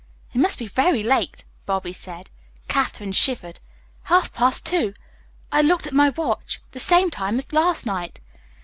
"It 0.33 0.39
must 0.39 0.57
be 0.57 0.65
very 0.65 1.03
late," 1.03 1.45
Bobby 1.67 1.93
said. 1.93 2.31
Katherine 2.67 3.11
shivered. 3.11 3.59
"Half 4.05 4.33
past 4.33 4.65
two. 4.65 4.95
I 5.51 5.61
looked 5.61 5.85
at 5.85 5.93
my 5.93 6.09
watch. 6.09 6.59
The 6.71 6.79
same 6.79 7.11
time 7.11 7.37
as 7.37 7.53
last 7.53 7.85
night." 7.85 8.19